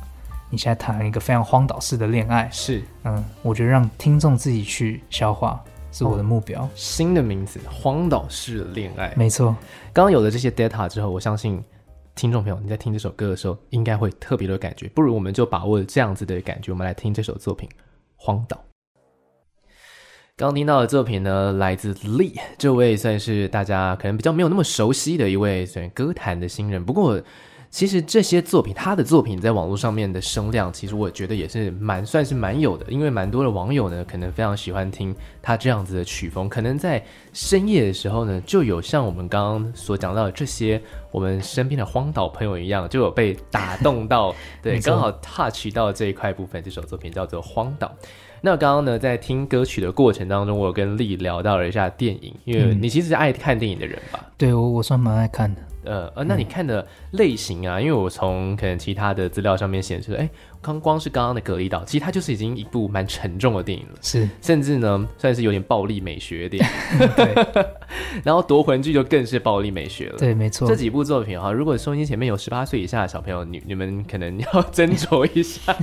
[0.53, 2.47] 你现在谈了一个非常荒岛式的恋爱。
[2.53, 6.63] 是，嗯，我觉得让听众自己去消化是我的目标。
[6.63, 9.15] 哦，新的名字，荒岛式的恋爱。
[9.17, 9.57] 没错，
[9.95, 11.61] 刚刚有了这些 data 之后，我相信。
[12.15, 14.87] 听众朋友，你在听这首歌的时候，应该会特别的感觉。
[14.91, 17.67] 不如我们就把握这样子的感觉，我们来听这首作品
[18.17, 18.59] 《荒岛》。
[20.37, 26.85] 刚听到的作品呢，来自 Lee，这位算是大家可能比较没有那么熟悉的一位算歌坛的新人。
[26.85, 27.19] 不过，
[27.73, 40.79] 其实这些作品，他的作品在网络上面的声量，其实我觉得也是蛮算是蛮有的，因为蛮多的网友呢，可能非常喜欢听他这样子的曲风，可能在深夜的时候呢，就有像我们刚刚所讲到的这些
[41.11, 46.63] 我们身边的荒岛朋友一样，就有被打动到， 对，刚好 touch 到这一块部分。
[46.63, 47.89] 这首作品叫做《荒岛》。
[48.43, 54.21] 那刚刚呢，在听歌曲的过程当中，我有跟丽聊到了一下电影，因为你其实是爱看电影的人吧？
[54.23, 55.63] 嗯、对我，我算蛮爱看的。
[55.85, 60.29] 呃呃，那你看的类型啊，嗯、因为我从可能其他的资料上面显示，哎，
[60.61, 67.09] 刚光是刚刚的《隔离岛》，其实它就是已经一部蛮沉重的电影了，是，甚至呢算是有点暴力美学的电影。
[67.17, 67.67] 对，
[68.25, 70.19] 然后《夺魂剧》就更是暴力美学了。
[70.19, 70.69] 对，没错。
[70.69, 75.77] 这几部作品哈，如果收音机前面有十八岁以下的小朋友，你你们可能要 斟酌一下，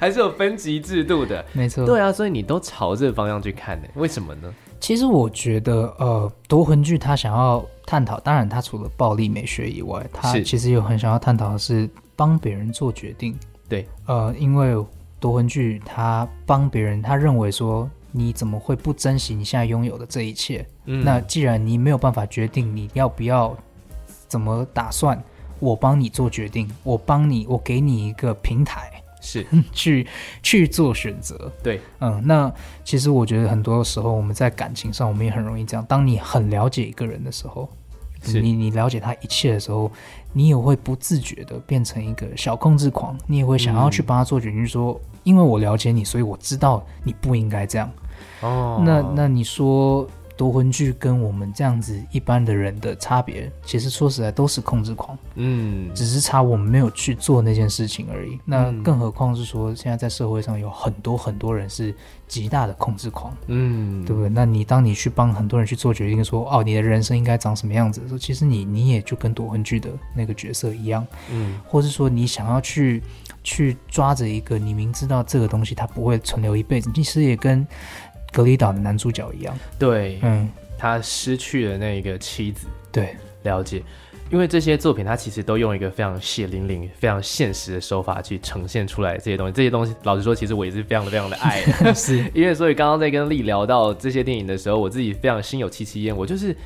[0.00, 1.44] 还是有分级制度的。
[1.52, 1.86] 没错。
[1.86, 3.88] 对啊，所以你都朝这个方向去看呢？
[3.94, 4.52] 为什么呢？
[4.84, 13.34] 其实我觉得，呃，夺魂锯他想要探讨，当然他除了暴力美学以外，他其实有很想要探讨的是帮别人做决定。
[13.66, 14.76] 对，呃，因为
[15.18, 20.66] 夺魂锯他帮别人，他认为说，你怎么会不珍惜你现在拥有的这一切？
[20.84, 23.56] 嗯，那既然你没有办法决定你要不要
[24.28, 25.18] 怎么打算，
[25.60, 28.93] 我帮你做决定，我帮你，我给你一个平台。
[29.24, 30.06] 是 去
[30.42, 32.52] 去做选择，对，嗯，那
[32.84, 35.84] 其实我觉得很多时候我们在感情上，我们也很容易这样。
[35.88, 37.68] 当你很了解一个人的时候，
[38.42, 39.90] 你你了解他一切的时候，
[40.34, 47.90] 你也会不自觉的变成一个小控制狂，你也会想要去帮他做决定，说，嗯、因为我了解你，所以我知道你不应该这样。
[48.42, 50.06] 哦，那那你说。
[50.36, 58.38] 夺魂剧跟我们这样子一般的人的差别，其实说实在都是控制狂，嗯，只是差我们没有去做那件事情而已。
[58.44, 61.94] 那更何况是说，现在在社会上有很多很多人是
[62.26, 64.28] 极大的控制狂，嗯，对不对？
[64.28, 73.00] 那你当你去帮很多人去做决定，说哦，你的人生应该长什么样子的时候，其实你你也就跟夺魂剧的那个角色一样，嗯，或是说你想要去
[73.44, 77.64] 去抓着一个你明知道这个东西它不会存留一辈子，其实也跟。
[78.34, 83.80] 隔离岛的男主角一样，对，嗯，他失去了那个妻子，对，了解，
[84.28, 89.52] 因为这些作品，他其实都用一个非常血淋淋、非常现实的手法去呈现出来这些东西。
[89.52, 91.62] 这些东西，老实说，其实我也是非常的、非常的爱，
[91.94, 92.28] 是。
[92.34, 96.16] 因为所以刚刚在跟丽聊到这些电影的时候，我自己非常心有戚戚焉。
[96.16, 96.56] 我就是，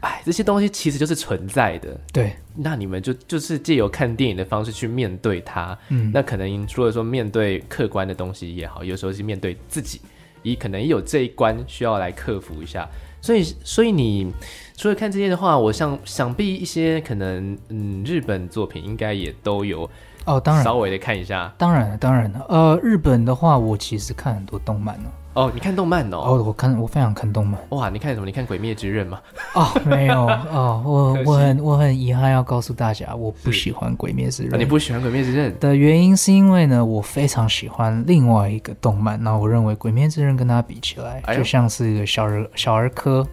[0.00, 2.32] 哎，这些东西其实就是存在的，对。
[2.54, 10.00] 那你们就就是借由看电影的方式去面对它，嗯，那可能除了说面对客观的东西也好，有时候是面对自己。
[10.48, 12.88] 你可能也有这一关需要来克服一下，
[13.20, 14.32] 所以，所以你
[14.78, 19.90] 除了看这些的话，我想想必一些可能，嗯，日本作品应该也都有
[20.24, 25.10] 哦，当然稍微的看一下，当然了，当然了，呃，日本的话，我其实看很多动漫呢。
[25.34, 26.18] 哦，你看动漫哦？
[26.18, 27.60] 哦，我看我非常看动漫。
[27.70, 28.26] 哇，你看什么？
[28.26, 29.20] 你看《鬼灭之刃》吗？
[29.54, 34.52] 哦，没有哦，我我很我很遗憾要告诉大家，我不喜欢《鬼灭之刃》。
[34.56, 39.20] 你不喜欢《鬼灭之刃》的原因是因为呢，我非常喜欢另外一个动漫。
[39.20, 43.26] 那我认为《鬼灭之刃》跟它比起来，就像是一个小儿小儿科，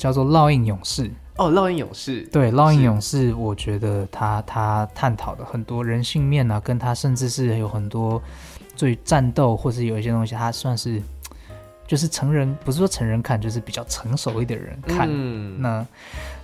[0.00, 1.04] 叫做《烙印勇士》。
[1.36, 8.20] 哦，《烙印勇士》对，《烙印勇士》，我觉得他他探讨的很多人性面啊，跟他甚至是有很多
[8.76, 11.02] 对战斗或是有一些东西，他算是。
[11.86, 15.08] 就是成人，不是说成人看，就是比较成熟一点的人看。
[15.10, 15.86] 嗯，那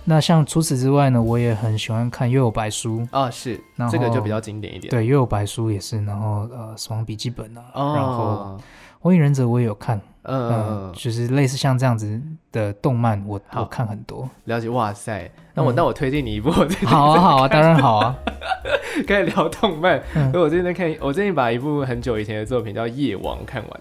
[0.03, 4.91] 那像除此之外呢，我也很喜欢看《幽游白书》啊，是，然后这个就比较经典一点。
[4.91, 8.57] 对，《幽游白书》也是，然后呃，《死亡笔记本》啊，哦、然后
[8.99, 10.01] 《火影忍者》我也有看。
[10.27, 14.29] 嗯、呃，就是类似像这样子的动漫，我好我看很多。
[14.45, 15.29] 了解，哇塞！
[15.53, 16.51] 那我、嗯、那我推荐你一部，
[16.85, 18.15] 好啊好啊， 当然好啊。
[19.07, 23.79] 可以聊动漫，嗯、我最近在看，我最近把一部很久以前的作品叫《夜王》看完。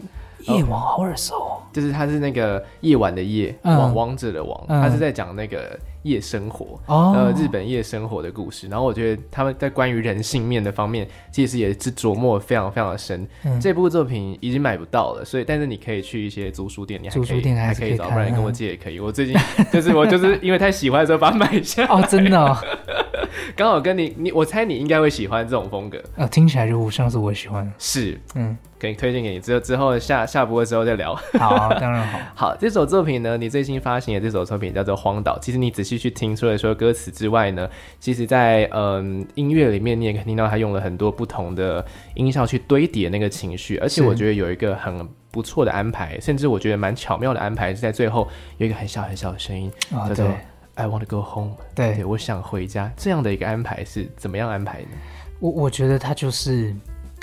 [0.55, 8.69] 夜王好耳熟，哦，就是他是那个夜晚的夜，王、嗯、王者的王，嗯、他是在讲那个夜生活，哦、呃，日本夜生活的故事。
[8.69, 13.27] 然后我觉得他们在关于人性面的方面，其实也是琢磨非常非常的深。
[13.45, 18.99] 嗯、这部作品已经买不到了，所以但是你可以去一些租书店，你还可以还，还可以找，不然你跟我借也可以。
[18.99, 19.37] 嗯、我最近
[19.73, 22.57] 就是我就是因为太喜欢的时候把它买下哦，真的，哦，
[23.55, 28.57] 刚好跟你你我猜你应该会喜欢这种风格啊，听起来就像是我喜欢，是嗯。
[28.79, 31.15] 可以推荐给你，之后之后下下播的时候再聊。
[31.41, 32.19] 好、啊，当然好。
[32.35, 35.35] 好，这首作品呢，你最新发行的这首作品叫做《荒岛》。
[35.41, 37.67] 其实你仔细去听，除了说歌词之外呢，
[37.99, 41.83] 其实在嗯音乐里面，你也可以听到他用了很多不同的
[42.17, 43.79] 音效去堆叠那个情绪。
[43.79, 48.29] 而且我觉得有一个很不错的安排，甚至我觉得蛮巧妙的安排，是在最后
[48.59, 50.29] 有一个很小很小的声音，叫做
[50.77, 51.57] “I want to go home”。
[51.75, 52.91] 对，对，我想回家。
[52.97, 54.89] 这样的一个安排是怎么样安排呢？
[55.41, 56.73] 我我觉得它就是。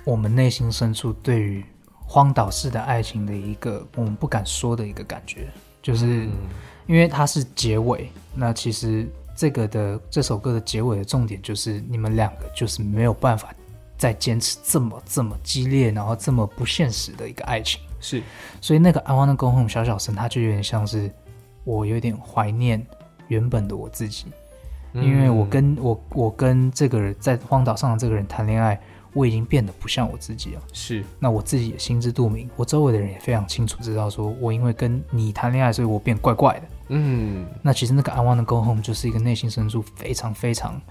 [0.05, 1.63] 我们内心深处对于
[2.05, 5.47] 荒岛式的爱情的一个我们不敢说的一个感觉，
[5.81, 6.27] 就是
[6.87, 8.09] 因为它是结尾。
[8.35, 13.55] 那其实这个的这首歌的结尾的重点就是你们两个就是没有办法
[13.97, 17.79] 再坚持这么这么激烈，然后这么不现实的一个爱情。
[18.01, 18.21] 是，
[18.59, 21.09] 所以那个 I want to go home 小小声，它就有点像是
[21.63, 22.85] 我有点怀念
[23.27, 24.25] 原本的我自己，
[24.93, 28.79] 因为我跟我我跟这个人在荒岛上的这个人谈恋爱。
[29.15, 31.05] 我已经变得不像我自己了，是。
[31.19, 36.61] 那我自己也心知肚明，我周围的人也非常清楚知道，说我因为跟你谈恋爱，所以我变怪怪的。
[36.87, 40.81] 嗯，那其实那个 I wanna go home 就是一个内心深处非常非常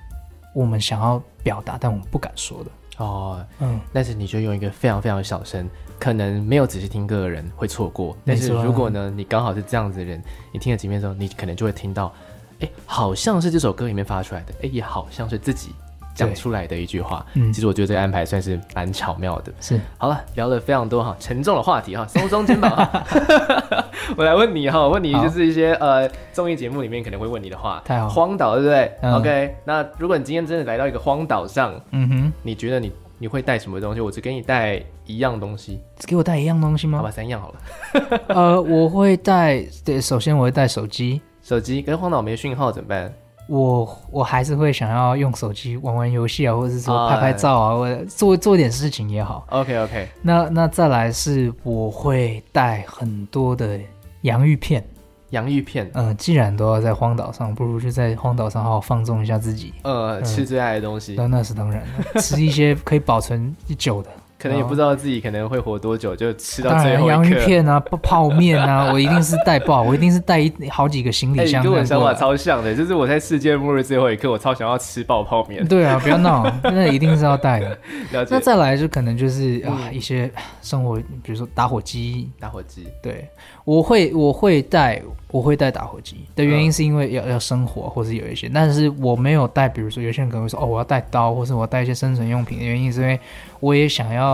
[0.55, 2.71] 我们想要表达，但我们不敢说的。
[2.99, 3.81] 哦，嗯。
[3.93, 8.17] 但是你就用一个非常非常小声，可能没有仔细听歌的人会错过。
[8.25, 12.13] 但是如果呢，你刚好是这样子的人，你听了几遍之后，你可能就会听到，
[12.61, 15.75] 哎，好像是这首歌里面发出来的，哎，也好像是自己。
[16.15, 19.53] 讲出来的一句话，嗯，其实我觉得这个安排算是蛮巧妙的。
[19.61, 23.05] 是，好了，聊了非常多哈，沉重的话题哈，松松肩膀哈。
[24.17, 27.83] 我来问你哈，问你就是一些好呃综艺节目里面可能会问你的话。
[27.85, 28.93] 太好，荒岛对不对？
[29.01, 34.01] 嗯，OK，那如果你今天真的来到一个荒岛上，嗯哼，你觉得你你会带什么东西？
[34.01, 36.99] 我只给你带一样东西，只给我带一样东西吗？
[36.99, 38.21] 好吧，三样好了。
[38.29, 43.13] 呃，我会带，对，首先我会带手机，手机跟荒岛没讯号怎么办？
[43.53, 49.45] 我我还是会想要用手机玩玩游戏啊，或者是说拍拍照啊，或者做做点事情也好。
[49.51, 50.45] OK OK 那。
[50.45, 53.79] 那那再来是我会带很多的
[54.23, 54.83] 洋芋片。
[55.31, 55.91] 洋芋片。
[55.93, 59.75] 嗯，既然都要在荒岛上，不如就在荒岛上好好放纵一下自己。
[59.83, 61.15] 呃，吃最爱的东西。
[61.19, 61.85] 那、嗯、那是当然
[62.15, 64.09] 的，吃一些可以保存久的。
[64.43, 67.07] 可能也不知道自己可能会活多久，就吃到最后。
[67.07, 71.63] 洋芋片啊， 泡面啊，我一定是带爆，我一定是带一好几个行李箱。
[71.63, 75.65] 欸、跟我想法超像的，就是我在世界末日最后一刻，我超想要吃爆泡面。
[75.69, 77.79] 对啊，不要闹，那一定是要带的。
[78.29, 80.29] 那再来就可能就是啊一些
[80.61, 82.29] 生活，比如说打火机。
[82.41, 82.89] 打火机。
[83.01, 83.29] 对，
[83.65, 93.21] 我会我会带我会带打火机的原因是因为要、嗯、要生火，或是有一些，但是我没有带，比如说有些人可能会说哦，我要带刀，或是我要带一些生存用品的原因是因为
[93.61, 94.32] 我也想要。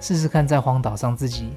[0.00, 1.50] 试试看，在荒岛上自己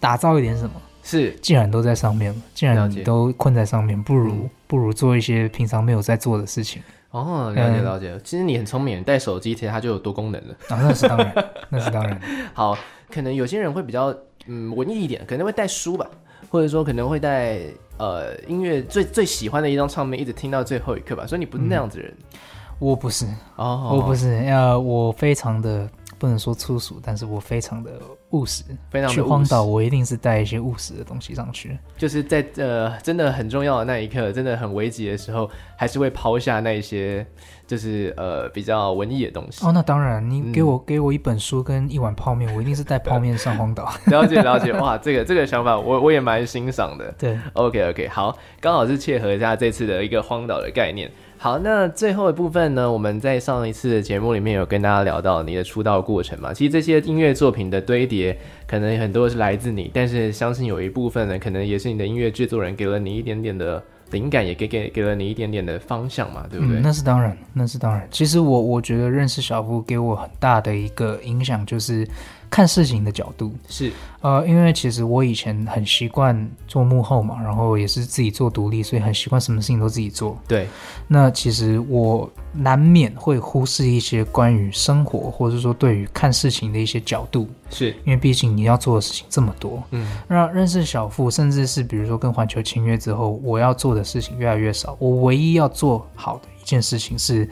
[0.00, 0.70] 打造一点什么。
[1.02, 6.80] 是，既然都在上面了，既然你都困在上面，不如、嗯、不如做一些平常没有在做的事情。
[7.10, 8.12] 哦，了解了解。
[8.12, 10.54] 嗯、其实你很聪明，带手机其实它就有多功能了。
[10.70, 12.18] 啊，那是当然， 那是当然。
[12.54, 12.74] 好，
[13.12, 14.14] 可能有些人会比较
[14.46, 16.08] 嗯文艺一点，可能会带书吧，
[16.48, 17.58] 或者说可能会带
[17.98, 21.26] 呃音乐最最喜欢的一张唱片，一直听到最后一刻吧。
[21.26, 22.14] 所以你不是那样子的人。
[22.18, 22.38] 嗯、
[22.78, 24.42] 我不是哦，我不是。
[24.46, 25.86] 呃，我非常的。
[26.24, 28.00] 不能说粗俗，但是我非常的
[28.30, 28.64] 务实。
[28.88, 31.78] 非常的去荒岛，我一定是带一些务实的东西上去。
[31.98, 37.26] 就是在呃，真的很重要的那一刻，真的很危急的时候，还是会抛下那一些，
[37.66, 39.66] 就是呃比较文艺的东西。
[39.66, 43.92] 哦，那当然，你给我、嗯、给我一本书跟一碗泡面，我一定是带泡面上荒岛。
[44.08, 47.14] 了解了解，哇，这个这个想法我我也蛮欣赏的。
[47.18, 51.10] 对，OK OK，好，刚好是切合一下这次的一个荒岛的概念。
[51.44, 52.90] 好，那最后一部分呢？
[52.90, 56.54] 我们在上一次的节目里面有跟大家聊到你的出道过程嘛。
[56.54, 58.34] 其实这些音乐作品的堆叠，
[58.66, 63.82] 可能很多是来自你，但是相信有一部分呢，可能也是你的音乐制作人给了你一点点的
[64.12, 66.80] 灵感，也给给给了你一点点的方向嘛，对不对？
[66.80, 68.08] 那是当然，那是当然。
[68.10, 72.08] 其实我我觉得认识小富给我很大的一个影响就是。
[72.54, 73.90] 看事情的角度是，
[74.20, 80.38] 呃，因为其实我以前很习惯做幕后嘛，然后也是自己做独立，所以很习惯什么事情都自己做。
[80.46, 80.68] 对，
[81.08, 89.82] 那其实我难免会忽视一些关于生活，或者说对于看事情的一些角度，是因为毕竟你要做的事情这么多。
[89.90, 94.96] 嗯，那认识小富，甚至是比如说跟环球签约之后，我要做的事情越来越少。
[95.00, 97.50] 我唯一要做好的一件事情是，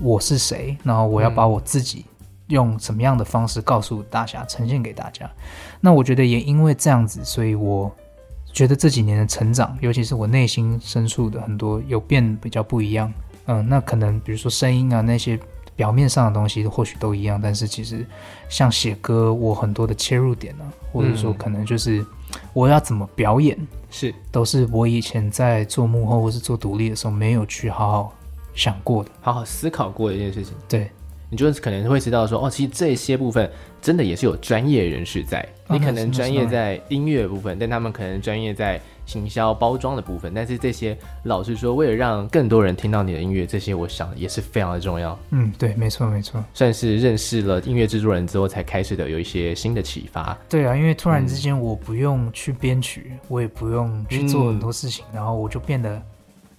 [0.00, 2.00] 我是谁，然后我要把我自己。
[2.00, 2.11] 嗯
[2.52, 5.28] 用什么样的方式告诉大家，呈现给大家？
[5.80, 7.90] 那我觉得也因为这样子，所以我
[8.52, 13.12] 觉得这几年的成长，尤其是我内心深处的很多有变比较不一样。
[13.46, 15.38] 嗯，那可能比如说声音啊，那些
[15.74, 18.06] 表面上的东西或许都一样，但是其实
[18.48, 22.04] 像写歌，我很多的切入点呢、啊，或者说可能就是
[22.52, 23.58] 我要怎么表演，
[23.90, 28.14] 是都是我以前在做幕后或是做独立的时候没有去好好
[28.54, 30.54] 想过的，好好思考过的一件事情。
[30.68, 30.90] 对。
[31.32, 35.42] 你就可能会知道说，哦，其实这些部分真的也是有专业人士在。
[35.66, 40.30] 你可能专业在音乐部分，但他们可能专业在行销包装的部分。
[40.34, 45.18] 但是这些，老实说，为了让更多人听到你的音乐，这些我想也是非常的重要。
[45.30, 50.36] 嗯，对，没错，没错，算是认识了音乐制作人之后，才开始的有一些新的启发。
[50.50, 56.02] 对啊，因为突然之间我不用去编曲，我也不用去做很多事情，嗯、然后我就变得，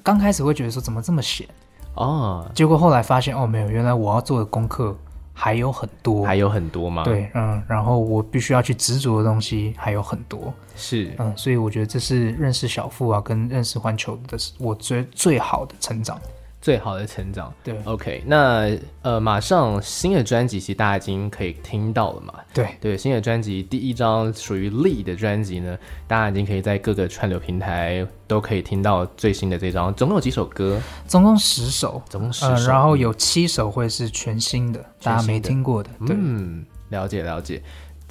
[0.01, 1.47] 刚开始会觉得说，怎么这么闲？
[1.95, 4.95] 哦，结果后来发现哦，没有，原来我要做的功课
[5.33, 7.03] 还有很多，还有很多吗？
[7.03, 16.19] 对，嗯，然后我必须要去执着的东西还有很多，是，嗯，所以我觉得这是认识小富啊，跟认识环球的我最最好的成长。
[16.64, 22.34] 最好的成长，对，OK，那呃，马上新的专辑其实大家已经可以听到了嘛？
[22.53, 29.93] 对对，新的专辑第一张属于 Lee 的专辑呢，大家已经可以在各个串流平台都可以听到最新的这张。
[29.93, 30.80] 总共有几首歌？
[31.05, 35.89] 总共十首，总共十首，呃，然后有七首会是全新的，新的大家没听过的。
[36.07, 37.61] 对，嗯，了解了解。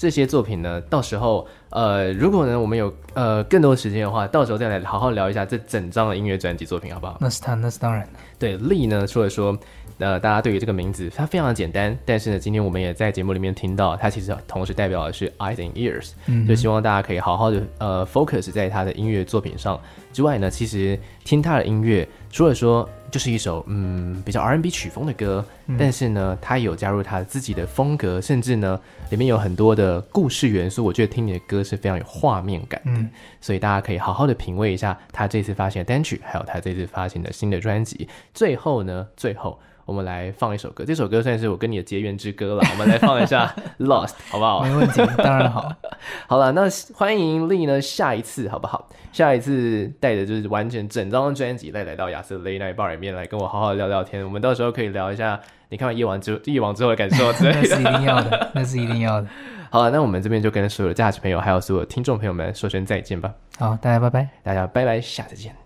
[0.03, 7.19] 这些作品呢，到时候呃，如果呢我们有呃更多时间的话，到时候再来好好聊一下这整张的音乐专辑作品，好不好？
[7.21, 8.19] 那是他，那是当然的。
[8.37, 9.57] 对，Lee 呢，除了说，
[9.99, 19.81] 呃，大家对于这个名字，它非常的简单，但是呢，今天我们也在节目里面听到，它其实同时代表的是 eyes and ears，嗯，就希望大家可以好好的呃 focus 在他的音乐作品上。
[20.13, 22.89] 之外呢，其实听他的音乐，除了说。
[23.13, 30.83] 就是一首嗯比较 R&B 曲风的歌，嗯，但是呢，他有加入他自己的风格，甚至呢里面有很多的故事元素。
[30.83, 33.11] 我觉得听你的歌是非常有画面感的，嗯，
[33.41, 38.09] 所以大家可以好好的品味一下他这次发行的单曲，还有他这次发行的新的专辑。
[38.33, 42.63] 最后呢，最后我们来放一首歌，这首歌算是我跟你的结缘之歌了。
[42.73, 43.47] 我们来放一下
[43.85, 44.63] 《Lost》，好不好？
[44.63, 45.73] 没问题，当然好。
[46.27, 46.63] 好了，那
[46.95, 48.89] 欢迎丽呢，下一次好不好？
[49.13, 54.25] 下一次带着就是完全整张专辑再来到亚瑟 Late Night Bar 里面来跟我好好聊聊天。
[54.25, 57.61] 我们到时候可以聊一下你看完夜王之夜王之后的感受之类的。
[57.61, 59.29] 那是一定要的，那是一定要的。
[59.71, 63.33] 好了，那我们这边就跟所有的价值朋友还有所有听众朋友们说声再见吧。
[63.59, 65.62] 好，大家拜拜，大家拜拜，下次见。